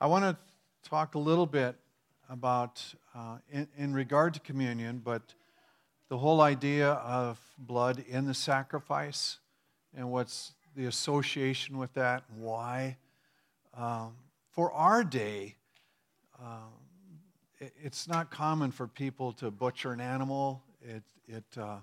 [0.00, 0.36] I want to
[0.88, 1.74] talk a little bit
[2.30, 2.80] about,
[3.16, 5.34] uh, in, in regard to communion, but
[6.08, 9.38] the whole idea of blood in the sacrifice
[9.96, 12.96] and what's the association with that and why.
[13.76, 14.14] Um,
[14.52, 15.56] for our day,
[16.40, 16.70] um,
[17.58, 20.62] it, it's not common for people to butcher an animal.
[20.80, 21.78] It, it, uh,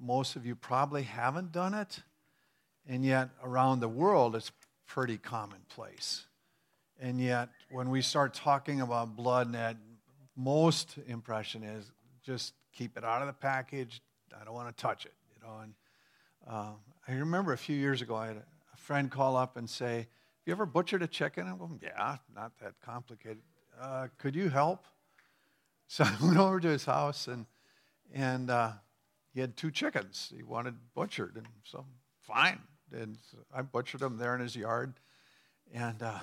[0.00, 2.00] most of you probably haven't done it,
[2.88, 4.52] and yet around the world it's
[4.86, 6.24] pretty commonplace.
[7.00, 9.76] And yet, when we start talking about blood, that
[10.36, 11.90] most impression is
[12.24, 14.00] just keep it out of the package.
[14.38, 15.58] I don't want to touch it, you know.
[15.58, 15.74] And
[16.48, 16.72] uh,
[17.06, 20.06] I remember a few years ago, I had a friend call up and say, "Have
[20.46, 23.42] you ever butchered a chicken?" I'm going, "Yeah, not that complicated.
[23.80, 24.86] Uh, could you help?"
[25.90, 27.46] So I went over to his house and
[28.12, 28.72] and uh,
[29.32, 31.86] he had two chickens he wanted butchered, and so
[32.20, 32.60] fine.
[32.92, 34.94] And so I butchered them there in his yard,
[35.72, 36.18] and uh,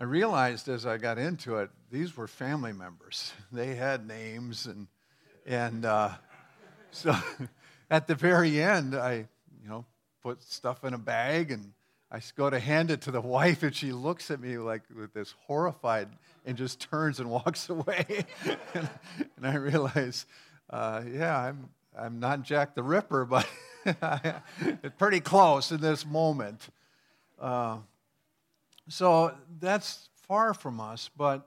[0.00, 3.32] I realized as I got into it, these were family members.
[3.52, 4.86] They had names, and
[5.46, 6.10] and uh,
[6.90, 7.16] so
[7.90, 9.26] at the very end, I
[9.62, 9.84] you know
[10.22, 11.72] put stuff in a bag, and
[12.12, 15.14] I go to hand it to the wife, and she looks at me like with
[15.14, 16.08] this horrified,
[16.46, 18.26] and just turns and walks away.
[18.74, 18.88] and,
[19.36, 20.26] and, I realize,
[20.70, 23.48] uh, yeah, I'm I'm not Jack the Ripper, but
[24.98, 26.68] pretty close in this moment.
[27.40, 27.78] Uh,
[28.88, 31.46] so that's far from us, but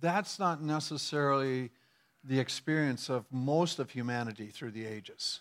[0.00, 1.70] that's not necessarily
[2.24, 5.40] the experience of most of humanity through the ages.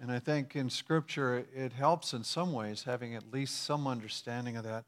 [0.00, 4.56] And I think in Scripture, it helps in some ways having at least some understanding
[4.56, 4.84] of that.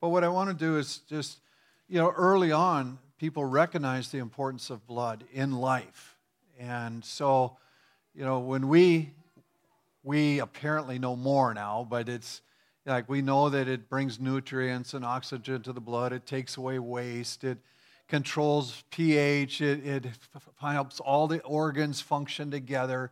[0.00, 1.38] But what I want to do is just,
[1.88, 6.16] you know, early on, people recognize the importance of blood in life.
[6.58, 7.56] And so,
[8.14, 9.10] you know, when we,
[10.02, 12.42] we apparently know more now, but it's,
[12.88, 16.78] like we know that it brings nutrients and oxygen to the blood, it takes away
[16.78, 17.58] waste, it
[18.08, 20.06] controls pH, it, it
[20.60, 23.10] helps all the organs function together.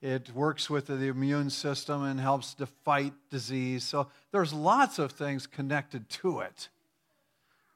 [0.00, 3.84] It works with the immune system and helps to fight disease.
[3.84, 6.68] So there's lots of things connected to it.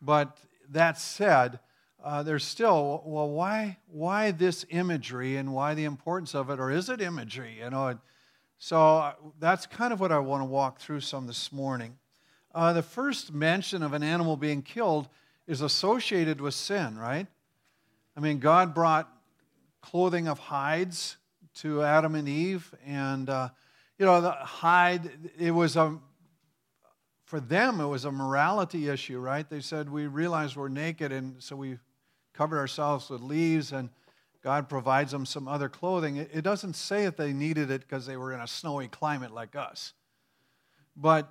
[0.01, 0.39] But
[0.71, 1.59] that said,
[2.03, 6.59] uh, there's still, well, why, why this imagery and why the importance of it?
[6.59, 7.59] Or is it imagery?
[7.59, 7.99] You know,
[8.65, 11.99] so that's kind of what I want to walk through some this morning.
[12.55, 15.09] Uh, the first mention of an animal being killed
[15.49, 17.27] is associated with sin, right?
[18.17, 19.13] I mean, God brought
[19.81, 21.17] clothing of hides
[21.57, 23.49] to Adam and Eve, and uh,
[23.99, 25.11] you know, the hide.
[25.37, 25.99] It was a
[27.25, 29.51] for them it was a morality issue, right?
[29.51, 31.79] They said we realized we're naked, and so we
[32.33, 33.91] covered ourselves with leaves and
[34.43, 36.17] God provides them some other clothing.
[36.17, 39.55] It doesn't say that they needed it because they were in a snowy climate like
[39.55, 39.93] us.
[40.97, 41.31] But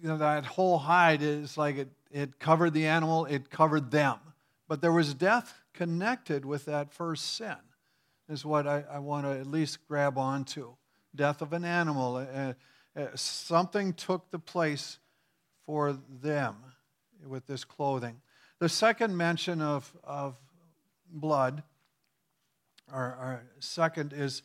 [0.00, 4.18] you know, that whole hide is like it, it covered the animal, it covered them.
[4.68, 7.56] But there was death connected with that first sin,
[8.28, 10.74] is what I, I want to at least grab onto.
[11.14, 12.16] Death of an animal.
[12.16, 12.54] Uh,
[12.94, 14.98] uh, something took the place
[15.66, 16.56] for them
[17.26, 18.20] with this clothing.
[18.58, 20.36] The second mention of, of
[21.12, 21.62] blood.
[22.90, 24.42] Our, our second is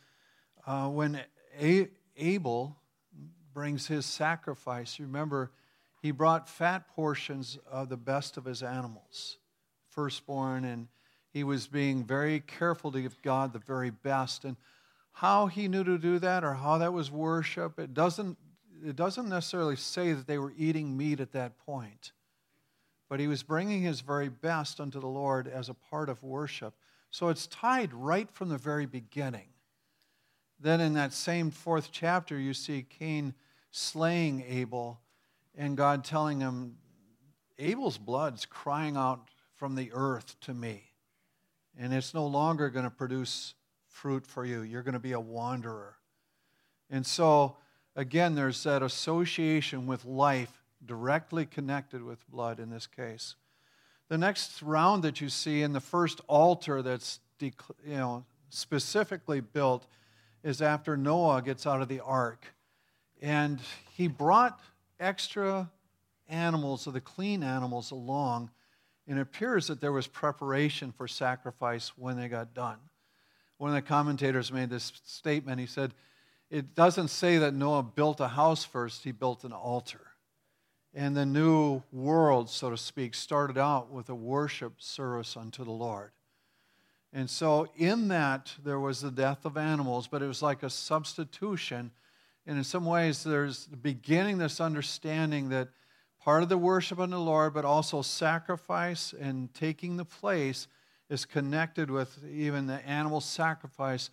[0.66, 1.22] uh, when
[1.60, 2.78] A- Abel
[3.54, 5.00] brings his sacrifice.
[5.00, 5.52] Remember,
[6.02, 9.38] he brought fat portions of the best of his animals,
[9.90, 10.88] firstborn, and
[11.30, 14.46] he was being very careful to give God the very best.
[14.46, 14.58] And
[15.14, 18.38] how he knew to do that or how that was worship, it doesn't,
[18.86, 22.12] it doesn't necessarily say that they were eating meat at that point
[23.10, 26.74] but he was bringing his very best unto the Lord as a part of worship.
[27.12, 29.48] So it's tied right from the very beginning.
[30.60, 33.34] Then in that same fourth chapter, you see Cain
[33.72, 35.00] slaying Abel
[35.56, 36.78] and God telling him,
[37.60, 40.84] Abel's blood's crying out from the earth to me.
[41.80, 43.54] And it's no longer going to produce
[43.88, 44.62] fruit for you.
[44.62, 45.96] You're going to be a wanderer.
[46.90, 47.58] And so,
[47.96, 53.36] again, there's that association with life directly connected with blood in this case.
[54.10, 57.52] The next round that you see in the first altar that's you
[57.86, 59.86] know, specifically built
[60.44, 62.46] is after Noah gets out of the ark.
[63.22, 63.60] And
[63.96, 64.60] he brought
[65.00, 65.70] extra
[66.30, 68.50] animals, or the clean animals, along.
[69.08, 72.78] And it appears that there was preparation for sacrifice when they got done.
[73.58, 75.60] One of the commentators made this statement.
[75.60, 75.94] He said,
[76.50, 80.07] It doesn't say that Noah built a house first, he built an altar.
[80.94, 85.72] And the new world, so to speak, started out with a worship service unto the
[85.72, 86.12] Lord.
[87.14, 90.70] And so, in that, there was the death of animals, but it was like a
[90.70, 91.92] substitution.
[92.46, 95.70] And in some ways, there's beginning this understanding that
[96.20, 100.68] part of the worship unto the Lord, but also sacrifice and taking the place
[101.10, 104.10] is connected with even the animal sacrifice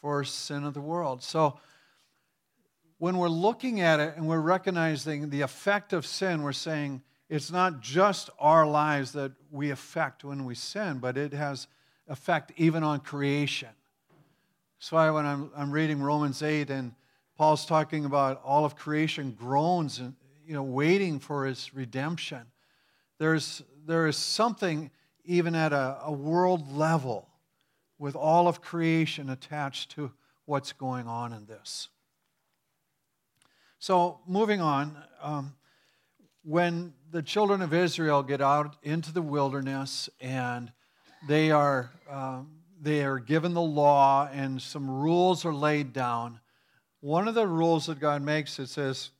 [0.00, 1.22] for sin of the world.
[1.22, 1.58] So
[3.02, 7.50] when we're looking at it and we're recognizing the effect of sin, we're saying it's
[7.50, 11.66] not just our lives that we affect when we sin, but it has
[12.06, 13.70] effect even on creation.
[14.78, 16.94] That's why when I'm, I'm reading Romans 8 and
[17.36, 20.14] Paul's talking about all of creation groans and
[20.46, 22.42] you know waiting for his redemption.
[23.18, 24.92] There's there is something
[25.24, 27.28] even at a, a world level
[27.98, 30.12] with all of creation attached to
[30.44, 31.88] what's going on in this.
[33.82, 35.56] So moving on, um,
[36.44, 40.70] when the children of Israel get out into the wilderness and
[41.26, 46.38] they are, um, they are given the law and some rules are laid down,
[47.00, 49.10] one of the rules that God makes it says,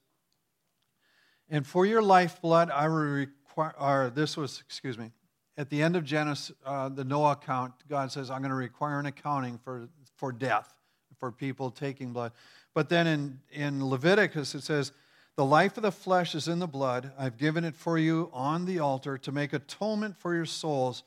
[1.49, 5.11] "And for your lifeblood I will require." Or this was, excuse me,
[5.57, 7.75] at the end of Genesis, uh, the Noah account.
[7.89, 10.73] God says, "I'm going to require an accounting for for death
[11.19, 12.31] for people taking blood."
[12.75, 14.93] But then in in Leviticus it says
[15.37, 17.13] the life of the flesh is in the blood.
[17.19, 21.05] I've given it for you on the altar to make atonement for your souls,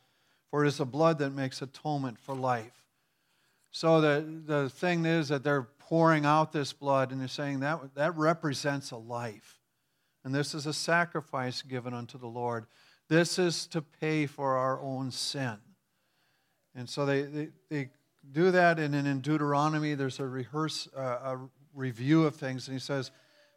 [0.49, 2.85] for it is the blood that makes atonement for life.
[3.71, 7.93] So the, the thing is that they're pouring out this blood and they're saying that,
[7.95, 9.59] that represents a life.
[10.23, 12.65] And this is a sacrifice given unto the Lord.
[13.09, 15.57] This is to pay for our own sin.
[16.73, 17.89] And so they, they, they
[18.31, 21.39] do that, and in Deuteronomy, there's a rehearse, uh, a
[21.73, 23.11] review of things, and he says,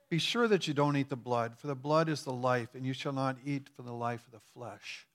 [0.09, 2.87] be sure that you don't eat the blood, for the blood is the life, and
[2.87, 5.07] you shall not eat for the life of the flesh.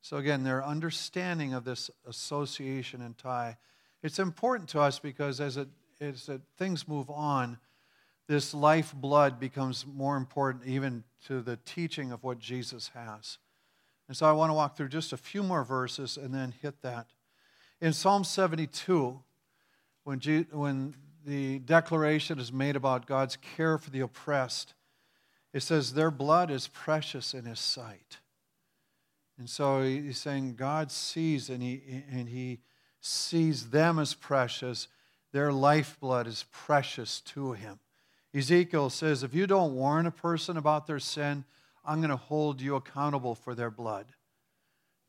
[0.00, 3.58] So, again, their understanding of this association and tie.
[4.02, 5.68] It's important to us because as, it,
[6.00, 7.58] as it, things move on,
[8.26, 13.36] this life blood becomes more important even to the teaching of what Jesus has.
[14.08, 16.80] And so I want to walk through just a few more verses and then hit
[16.80, 17.08] that.
[17.80, 19.20] In Psalm 72,
[20.04, 20.94] when, when
[21.24, 24.74] the declaration is made about God's care for the oppressed.
[25.52, 28.18] It says, Their blood is precious in His sight.
[29.38, 31.80] And so he's saying God sees and he,
[32.10, 32.58] and he
[33.00, 34.88] sees them as precious.
[35.32, 37.78] Their lifeblood is precious to Him.
[38.34, 41.44] Ezekiel says, If you don't warn a person about their sin,
[41.84, 44.06] I'm going to hold you accountable for their blood.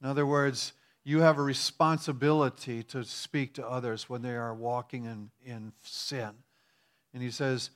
[0.01, 0.73] In other words,
[1.03, 6.31] you have a responsibility to speak to others when they are walking in, in sin.
[7.13, 7.71] And he says,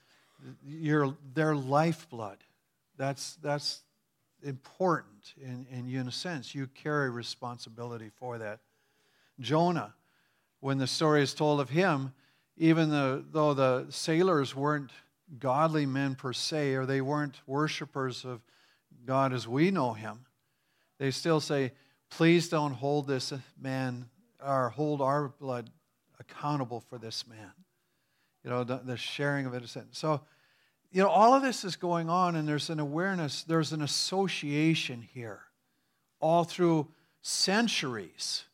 [0.65, 2.37] You're their lifeblood.
[2.97, 3.81] That's, that's
[4.43, 6.53] important in, in, in a sense.
[6.53, 8.59] You carry responsibility for that.
[9.39, 9.93] Jonah,
[10.59, 12.13] when the story is told of him,
[12.57, 14.91] even the, though the sailors weren't
[15.39, 18.41] godly men per se, or they weren't worshipers of
[19.05, 20.25] God as we know him,
[20.99, 21.73] they still say,
[22.09, 24.09] Please don't hold this man
[24.43, 25.69] or hold our blood
[26.19, 27.51] accountable for this man.
[28.43, 29.95] You know, the, the sharing of innocent.
[29.95, 30.21] So,
[30.91, 35.01] you know, all of this is going on, and there's an awareness, there's an association
[35.13, 35.41] here,
[36.19, 36.87] all through
[37.21, 38.45] centuries,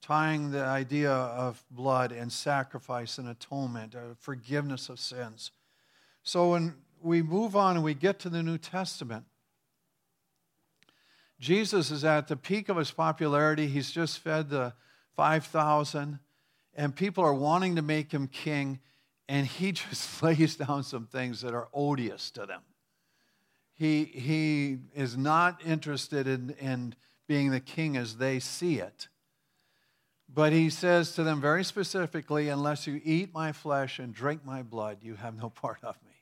[0.00, 5.50] tying the idea of blood and sacrifice and atonement, uh, forgiveness of sins.
[6.22, 9.24] So when we move on and we get to the New Testament,
[11.40, 13.66] Jesus is at the peak of his popularity.
[13.66, 14.72] He's just fed the
[15.16, 16.18] 5,000,
[16.74, 18.80] and people are wanting to make him king,
[19.28, 22.62] and he just lays down some things that are odious to them.
[23.74, 26.96] He, he is not interested in, in
[27.28, 29.06] being the king as they see it.
[30.32, 34.62] But he says to them very specifically, unless you eat my flesh and drink my
[34.62, 36.12] blood, you have no part of me.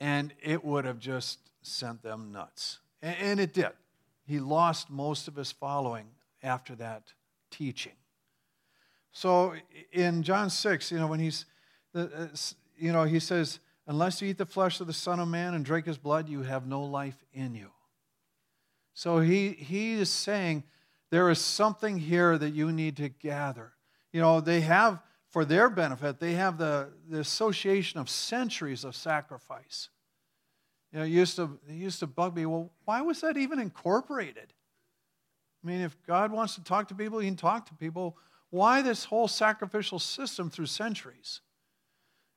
[0.00, 2.78] And it would have just sent them nuts.
[3.06, 3.70] And it did.
[4.26, 6.06] He lost most of his following
[6.42, 7.12] after that
[7.50, 7.92] teaching.
[9.12, 9.54] So
[9.92, 11.46] in John 6, you know, when he's,
[11.94, 12.06] uh,
[12.76, 15.64] you know, he says, unless you eat the flesh of the Son of Man and
[15.64, 17.70] drink his blood, you have no life in you.
[18.92, 20.64] So he, he is saying
[21.10, 23.72] there is something here that you need to gather.
[24.12, 28.96] You know, they have, for their benefit, they have the, the association of centuries of
[28.96, 29.90] sacrifice.
[30.96, 33.58] You know, it used to, it used to bug me, well, why was that even
[33.58, 34.54] incorporated?
[35.62, 38.16] I mean, if God wants to talk to people, he can talk to people.
[38.48, 41.42] Why this whole sacrificial system through centuries?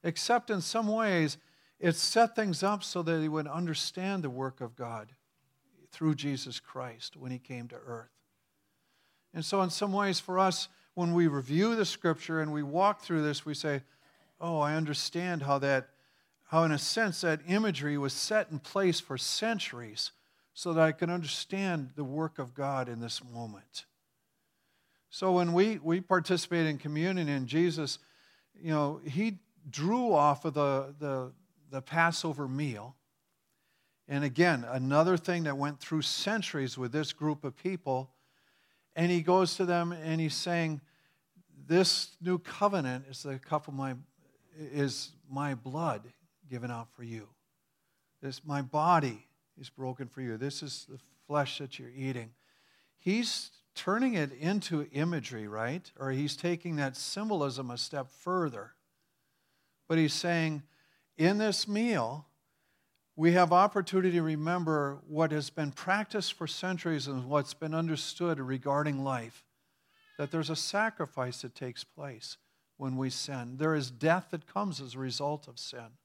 [0.04, 1.38] Except in some ways,
[1.80, 5.14] it set things up so that they would understand the work of God
[5.94, 8.12] through Jesus Christ when he came to earth.
[9.34, 13.04] And so, in some ways, for us, when we review the scripture and we walk
[13.04, 13.84] through this, we say,
[14.42, 15.92] Oh, I understand how that
[16.50, 20.12] how, in a sense, that imagery was set in place for centuries
[20.56, 23.86] so that I can understand the work of God in this moment.
[25.12, 28.00] So when we, we participate in communion in Jesus,
[28.60, 29.38] you know, he
[29.70, 31.32] drew off of the, the,
[31.70, 32.96] the Passover meal.
[34.08, 38.10] And again, another thing that went through centuries with this group of people.
[38.96, 40.82] And he goes to them and he's saying,
[41.68, 43.94] This new covenant is the cup of my
[44.60, 46.02] is my blood
[46.50, 47.28] given out for you.
[48.22, 49.26] This my body
[49.60, 50.38] is broken for you.
[50.38, 52.32] This is the flesh that you're eating.
[52.98, 55.90] He's turning it into imagery, right?
[55.98, 58.72] Or he's taking that symbolism a step further.
[59.88, 60.64] But he's saying,
[61.18, 62.26] in this meal,
[63.16, 68.40] we have opportunity to remember what has been practiced for centuries and what's been understood
[68.40, 69.44] regarding life
[70.18, 72.38] that there's a sacrifice that takes place
[72.78, 73.56] when we sin.
[73.58, 75.98] There is death that comes as a result of sin.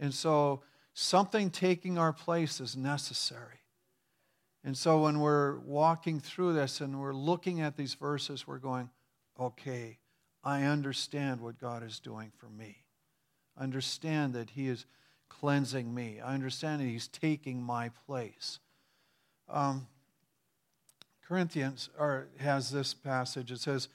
[0.00, 0.62] And so
[0.94, 3.60] something taking our place is necessary.
[4.64, 8.90] And so when we're walking through this and we're looking at these verses, we're going,
[9.38, 9.98] okay,
[10.44, 12.84] I understand what God is doing for me.
[13.56, 14.86] I understand that He is
[15.28, 16.20] cleansing me.
[16.20, 18.60] I understand that He's taking my place.
[19.48, 19.88] Um,
[21.26, 23.50] Corinthians or has this passage.
[23.50, 23.88] It says,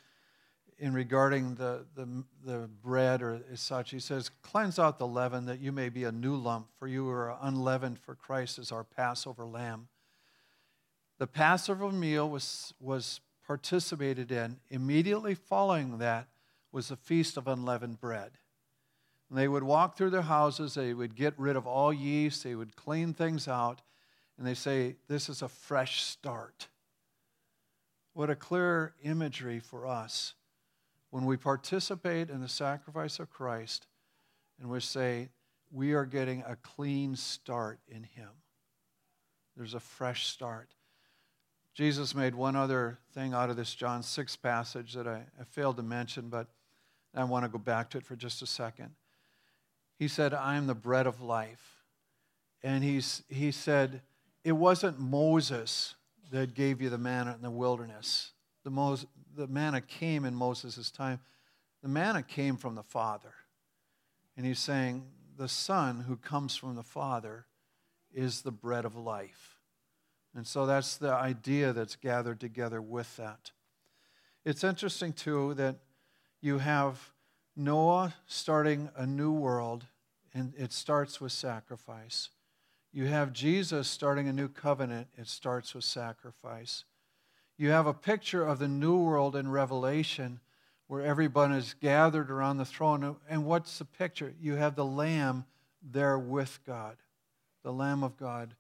[0.80, 2.08] in regarding the, the,
[2.46, 6.04] the bread or as such, he says, Cleanse out the leaven that you may be
[6.04, 9.88] a new lump, for you are unleavened, for Christ is our Passover lamb.
[11.18, 14.60] The Passover meal was, was participated in.
[14.70, 16.28] Immediately following that
[16.72, 18.32] was the Feast of Unleavened Bread.
[19.30, 22.56] And they would walk through their houses, they would get rid of all yeast, they
[22.56, 23.82] would clean things out,
[24.38, 26.68] and they say, This is a fresh start.
[28.14, 30.36] What a clear imagery for us
[31.18, 33.88] when we participate in the sacrifice of Christ
[34.62, 35.30] and we say,
[35.72, 38.30] We are getting a clean start in Him.
[39.56, 40.76] There's a fresh start.
[41.74, 45.78] Jesus made one other thing out of this John 6 passage that I, I failed
[45.78, 46.50] to mention, but
[47.16, 48.92] I want to go back to it for just a second.
[49.98, 51.82] He said, I am the bread of life.
[52.62, 54.04] And he's, he said,
[54.44, 55.96] It wasn't Moses
[56.30, 58.34] that gave you the manna in the wilderness.
[58.68, 61.22] The, Mos- the manna came in Moses' time.
[61.82, 63.34] The manna came from the Father.
[64.36, 65.06] And he's saying,
[65.38, 67.46] The Son who comes from the Father
[68.14, 69.56] is the bread of life.
[70.36, 73.52] And so that's the idea that's gathered together with that.
[74.44, 75.78] It's interesting, too, that
[76.42, 77.14] you have
[77.56, 79.86] Noah starting a new world,
[80.34, 82.32] and it starts with sacrifice.
[82.92, 86.84] You have Jesus starting a new covenant, it starts with sacrifice.
[87.58, 90.40] You have a picture of the new world in Revelation
[90.88, 93.18] where everyone is gathered around the throne.
[93.30, 94.34] And what's the picture?
[94.40, 95.46] You have the Lamb
[95.82, 96.98] there with God,
[97.64, 98.56] the Lamb of God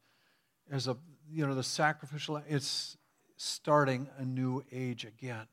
[0.69, 0.97] as a
[1.29, 2.97] you know, the sacrificial, it's
[3.35, 5.47] starting a new age again.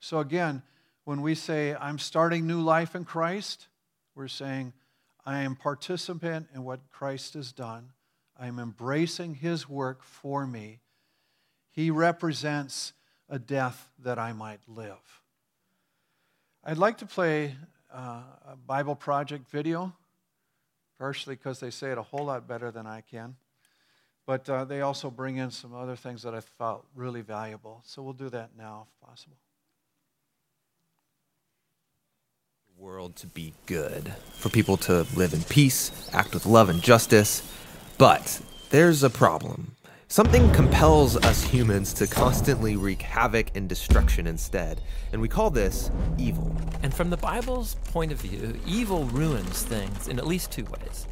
[0.00, 0.62] So, again,
[1.04, 3.68] when we say, I'm starting new life in Christ,
[4.14, 4.72] we're saying,
[5.24, 7.92] I am participant in what Christ has done.
[8.38, 10.80] I am embracing his work for me.
[11.78, 12.92] He represents
[13.28, 15.22] a death that I might live.
[16.64, 17.54] I'd like to play
[17.94, 19.92] uh, a Bible Project video,
[20.98, 23.36] partially because they say it a whole lot better than I can.
[24.26, 27.80] But uh, they also bring in some other things that I felt really valuable.
[27.84, 29.36] So we'll do that now if possible.
[32.76, 37.48] World to be good, for people to live in peace, act with love and justice.
[37.98, 39.76] But there's a problem.
[40.10, 44.80] Something compels us humans to constantly wreak havoc and destruction instead,
[45.12, 46.50] and we call this evil.
[46.82, 51.06] And from the Bible's point of view, evil ruins things in at least two ways.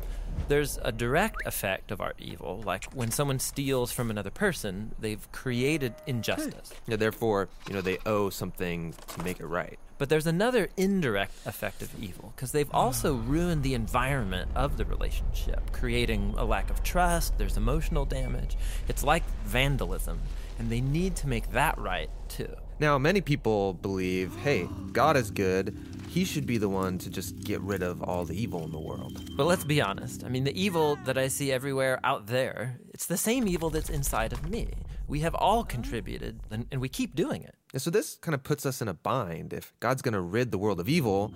[0.48, 5.30] There's a direct effect of our evil, like when someone steals from another person, they've
[5.30, 6.70] created injustice.
[6.70, 6.92] Hmm.
[6.92, 9.78] Yeah, therefore, you know, they owe something to make it right.
[9.98, 13.22] But there's another indirect effect of evil, because they've also ah.
[13.24, 18.56] ruined the environment of the relationship, creating a lack of trust, there's emotional damage.
[18.88, 20.20] It's like vandalism,
[20.58, 22.54] and they need to make that right too.
[22.78, 25.74] Now, many people believe, hey, God is good.
[26.10, 28.78] He should be the one to just get rid of all the evil in the
[28.78, 29.30] world.
[29.34, 30.24] But let's be honest.
[30.24, 33.88] I mean, the evil that I see everywhere out there, it's the same evil that's
[33.88, 34.68] inside of me.
[35.08, 35.64] We have all oh.
[35.64, 37.54] contributed, and, and we keep doing it.
[37.72, 39.52] And so this kind of puts us in a bind.
[39.52, 41.32] If God's going to rid the world of evil,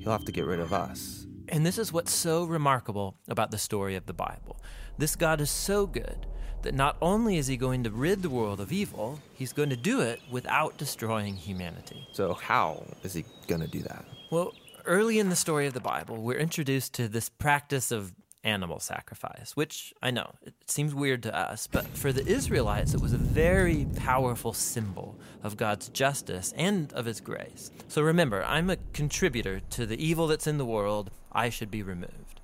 [0.00, 1.26] he'll have to get rid of us.
[1.48, 4.60] And this is what's so remarkable about the story of the Bible.
[4.98, 6.26] This God is so good
[6.62, 9.76] that not only is he going to rid the world of evil, he's going to
[9.76, 12.08] do it without destroying humanity.
[12.12, 14.04] So, how is he going to do that?
[14.30, 14.54] Well,
[14.86, 18.14] early in the story of the Bible, we're introduced to this practice of
[18.44, 23.00] animal sacrifice, which I know it seems weird to us, but for the Israelites, it
[23.00, 27.70] was a very powerful symbol of God's justice and of His grace.
[27.88, 31.10] So remember, I'm a contributor to the evil that's in the world.
[31.32, 32.40] I should be removed.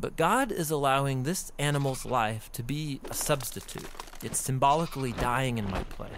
[0.00, 3.88] But God is allowing this animal's life to be a substitute.
[4.22, 6.10] It's symbolically dying in my place.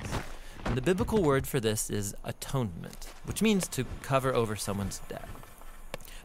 [0.66, 5.28] And the biblical word for this is atonement, which means to cover over someone's debt.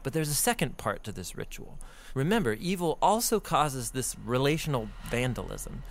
[0.05, 1.79] But there's a second part to this ritual.
[2.13, 5.81] Remember, evil also causes this relational vandalism.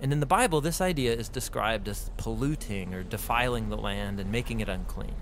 [0.00, 4.30] And in the Bible, this idea is described as polluting or defiling the land and
[4.30, 5.16] making it unclean.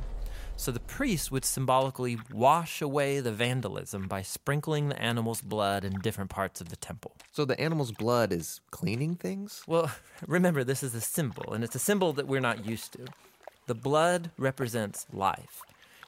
[0.55, 6.01] So the priest would symbolically wash away the vandalism by sprinkling the animal's blood in
[6.01, 7.13] different parts of the temple.
[7.33, 9.63] So the animal's blood is cleaning things?
[9.67, 9.91] Well,
[10.27, 13.07] remember, this is a symbol, and it's a symbol that we're not used to.
[13.67, 15.63] The blood represents life.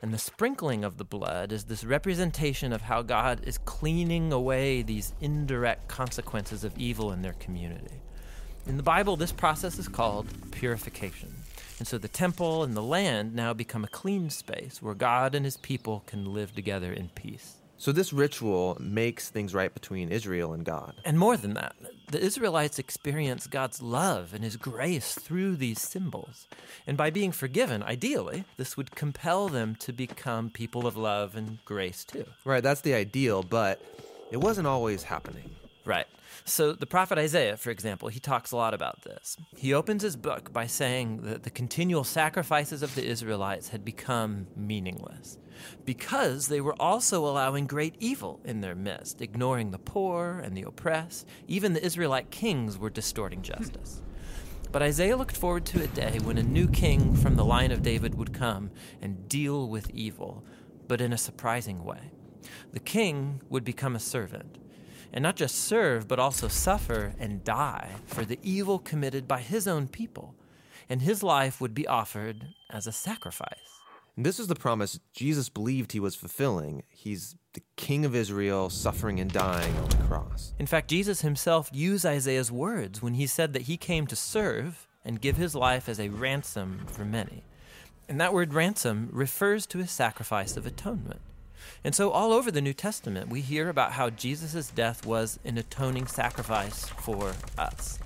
[0.05, 4.83] And the sprinkling of the blood is this representation of how God is cleaning away
[4.83, 8.03] these indirect consequences of evil in their community.
[8.67, 11.35] In the Bible, this process is called purification.
[11.79, 15.47] And so the temple and the land now become a clean space where God and
[15.47, 17.55] his people can live together in peace.
[17.77, 20.95] So this ritual makes things right between Israel and God.
[21.05, 21.75] And more than that,
[22.11, 26.47] the Israelites experience God's love and his grace through these symbols.
[26.87, 31.59] And by being forgiven, ideally, this would compel them to become people of love and
[31.65, 32.27] grace too.
[32.45, 33.83] Right, that's the ideal, but
[34.31, 35.51] it wasn't always happening.
[35.85, 36.07] Right.
[36.47, 39.37] So, the prophet Isaiah, for example, he talks a lot about this.
[39.57, 44.47] He opens his book by saying that the continual sacrifices of the Israelites had become
[44.57, 45.39] meaningless
[45.85, 50.63] because they were also allowing great evil in their midst, ignoring the poor and the
[50.63, 51.27] oppressed.
[51.47, 54.03] Even the Israelite kings were distorting justice.
[54.73, 57.83] But Isaiah looked forward to a day when a new king from the line of
[57.83, 58.71] David would come
[59.01, 60.45] and deal with evil,
[60.89, 62.11] but in a surprising way.
[62.73, 64.59] The king would become a servant
[65.15, 69.69] and not just serve, but also suffer and die for the evil committed by his
[69.69, 70.35] own people.
[70.89, 73.74] And his life would be offered as a sacrifice.
[74.17, 76.85] And this is the promise Jesus believed he was fulfilling.
[76.89, 80.55] He's the king of Israel, suffering and dying on the cross.
[80.59, 84.87] In fact, Jesus himself used Isaiah's words when he said that he came to serve
[85.05, 87.43] and give his life as a ransom for many.
[88.09, 91.21] And that word ransom refers to his sacrifice of atonement.
[91.83, 95.57] And so, all over the New Testament, we hear about how Jesus' death was an
[95.57, 97.99] atoning sacrifice for us.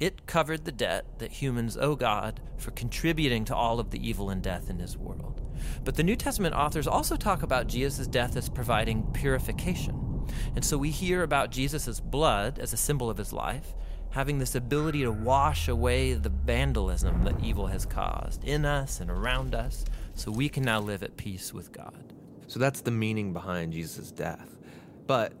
[0.00, 4.30] It covered the debt that humans owe God for contributing to all of the evil
[4.30, 5.40] and death in his world.
[5.84, 10.26] But the New Testament authors also talk about Jesus' death as providing purification.
[10.56, 13.74] And so we hear about Jesus' blood as a symbol of his life,
[14.10, 19.10] having this ability to wash away the vandalism that evil has caused in us and
[19.10, 22.12] around us, so we can now live at peace with God.
[22.46, 24.58] So that's the meaning behind Jesus' death.
[25.06, 25.32] But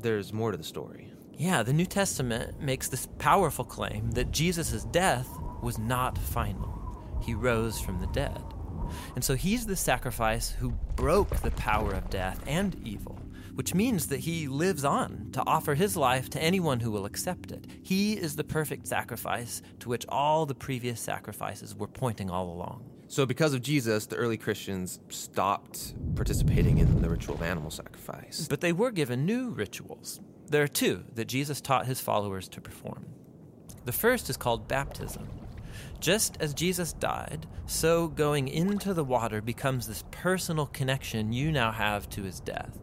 [0.00, 1.12] there's more to the story.
[1.38, 5.28] Yeah, the New Testament makes this powerful claim that Jesus' death
[5.60, 7.20] was not final.
[7.22, 8.42] He rose from the dead.
[9.14, 13.20] And so he's the sacrifice who broke the power of death and evil,
[13.54, 17.52] which means that he lives on to offer his life to anyone who will accept
[17.52, 17.66] it.
[17.82, 22.82] He is the perfect sacrifice to which all the previous sacrifices were pointing all along.
[23.08, 28.46] So, because of Jesus, the early Christians stopped participating in the ritual of animal sacrifice.
[28.48, 30.18] But they were given new rituals.
[30.48, 33.06] There are two that Jesus taught his followers to perform.
[33.84, 35.28] The first is called baptism.
[36.00, 41.72] Just as Jesus died, so going into the water becomes this personal connection you now
[41.72, 42.78] have to his death.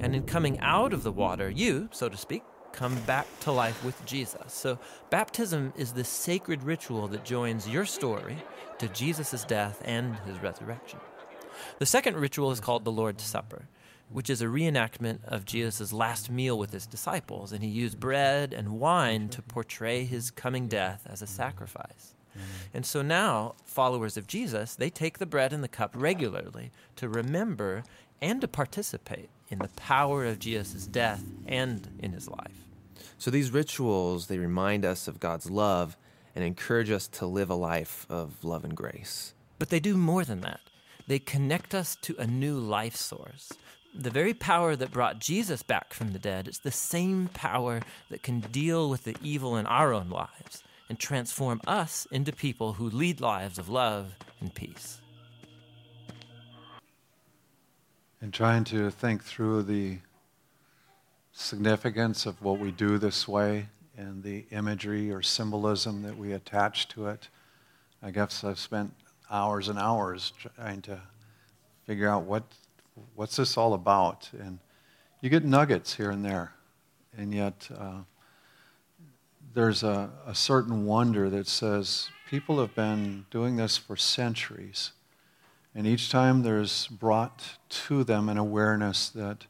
[0.00, 3.84] And in coming out of the water, you, so to speak, come back to life
[3.84, 4.52] with Jesus.
[4.52, 4.78] So,
[5.10, 8.36] baptism is the sacred ritual that joins your story
[8.78, 10.98] to Jesus' death and his resurrection.
[11.78, 13.68] The second ritual is called the Lord's Supper,
[14.08, 18.52] which is a reenactment of Jesus' last meal with his disciples, and he used bread
[18.52, 22.14] and wine to portray his coming death as a sacrifice.
[22.32, 22.76] Mm-hmm.
[22.76, 27.08] And so now, followers of Jesus, they take the bread and the cup regularly to
[27.08, 27.84] remember
[28.20, 32.64] and to participate in the power of Jesus' death and in his life.
[33.18, 35.96] So these rituals, they remind us of God's love
[36.34, 39.34] and encourage us to live a life of love and grace.
[39.58, 40.60] But they do more than that.
[41.06, 43.52] They connect us to a new life source.
[43.94, 47.80] The very power that brought Jesus back from the dead is the same power
[48.10, 52.74] that can deal with the evil in our own lives and transform us into people
[52.74, 55.00] who lead lives of love and peace.
[58.20, 59.98] And trying to think through the
[61.32, 66.88] significance of what we do this way and the imagery or symbolism that we attach
[66.88, 67.28] to it.
[68.02, 68.94] I guess I've spent
[69.30, 71.00] hours and hours trying to
[71.86, 72.44] figure out what,
[73.14, 74.28] what's this all about?
[74.38, 74.58] And
[75.20, 76.52] you get nuggets here and there.
[77.16, 78.00] And yet, uh,
[79.54, 84.90] there's a, a certain wonder that says people have been doing this for centuries.
[85.74, 89.46] And each time there's brought to them an awareness that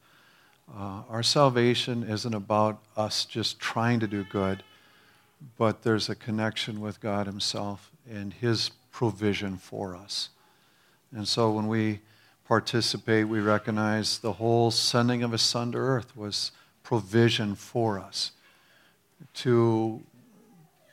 [0.75, 4.63] uh, our salvation isn't about us just trying to do good,
[5.59, 10.31] but there's a connection with God Himself and His provision for us.
[11.15, 12.01] And so when we
[12.47, 16.53] participate, we recognize the whole sending of His Son to earth was
[16.83, 18.33] provision for us
[19.33, 20.03] to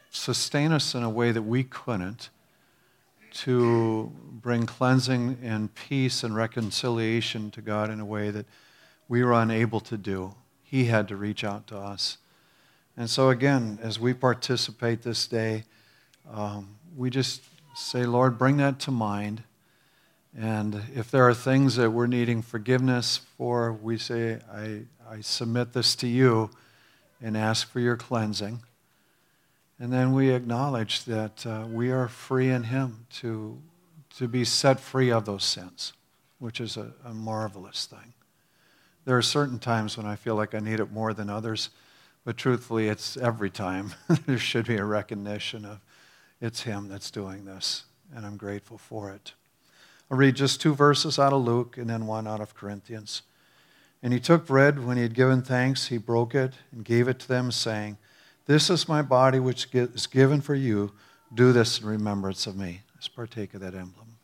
[0.10, 2.30] sustain us in a way that we couldn't,
[3.34, 4.12] to
[4.42, 8.46] bring cleansing and peace and reconciliation to God in a way that
[9.08, 10.36] we were unable to do.
[10.64, 12.18] He had to reach out to us.
[12.98, 15.64] And so, again, as we participate this day,
[16.30, 17.42] um, we just
[17.74, 19.44] say, Lord, bring that to mind.
[20.38, 25.74] And if there are things that we're needing forgiveness for, we say, I, I submit
[25.74, 26.50] this to you
[27.22, 28.62] and ask for your cleansing.
[29.78, 33.60] And then we acknowledge that uh, we are free in Him to,
[34.18, 35.94] to be set free of those sins,
[36.40, 38.14] which is a, a marvelous thing.
[39.04, 41.72] There are certain times when I feel like I need it more than others,
[42.24, 43.94] but truthfully, it's every time.
[44.28, 45.80] there should be a recognition of
[46.40, 47.84] it's Him that's doing this,
[48.16, 49.34] and I'm grateful for it.
[50.12, 53.22] I'll read just two verses out of Luke and then one out of Corinthians.
[54.04, 57.18] And he took bread when he had given thanks, he broke it and gave it
[57.20, 57.98] to them, saying,
[58.46, 60.92] This is my body which is given for you.
[61.34, 62.82] Do this in remembrance of me.
[62.94, 64.18] Let's partake of that emblem.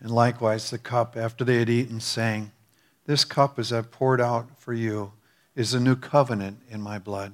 [0.00, 2.52] And likewise the cup after they had eaten, saying,
[3.06, 5.12] This cup is poured out for you
[5.54, 7.32] is a new covenant in my blood.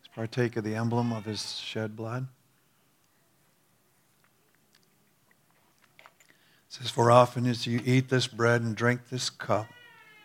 [0.00, 2.26] Let's partake of the emblem of his shed blood.
[5.98, 6.04] It
[6.68, 9.66] says, For often as you eat this bread and drink this cup,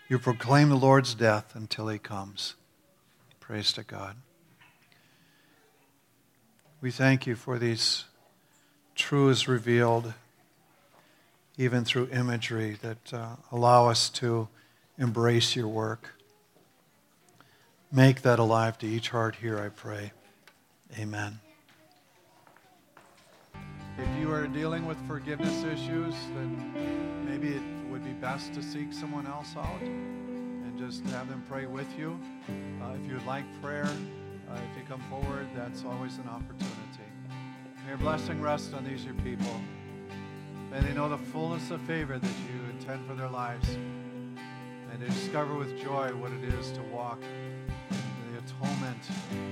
[0.09, 2.55] you proclaim the Lord's death until he comes.
[3.39, 4.15] Praise to God.
[6.79, 8.05] We thank you for these
[8.95, 10.13] truths revealed,
[11.57, 14.47] even through imagery, that uh, allow us to
[14.97, 16.16] embrace your work.
[17.91, 20.11] Make that alive to each heart here, I pray.
[20.99, 21.39] Amen.
[23.97, 28.91] If you are dealing with forgiveness issues, then maybe it would be best to seek
[28.91, 32.19] someone else out and just have them pray with you.
[32.81, 37.07] Uh, if you would like prayer, uh, if you come forward, that's always an opportunity.
[37.83, 39.61] May your blessing rest on these your people.
[40.71, 43.69] May they know the fullness of favor that you intend for their lives.
[43.69, 47.19] And they discover with joy what it is to walk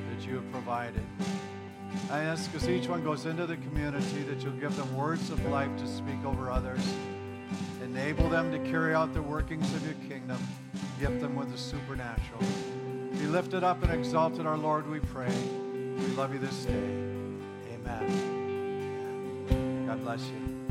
[0.09, 1.03] that you have provided.
[2.11, 5.43] I ask as each one goes into the community that you'll give them words of
[5.45, 6.85] life to speak over others.
[7.83, 10.37] Enable them to carry out the workings of your kingdom.
[10.99, 12.41] Gift them with the supernatural.
[13.11, 15.33] Be lifted up and exalted, our Lord, we pray.
[15.97, 16.73] We love you this day.
[17.73, 18.05] Amen.
[19.87, 20.64] God bless you.